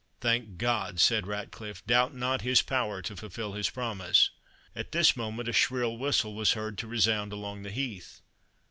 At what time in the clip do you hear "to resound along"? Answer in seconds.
6.79-7.61